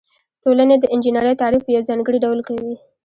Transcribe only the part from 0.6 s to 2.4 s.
د انجنیری تعریف په یو ځانګړي ډول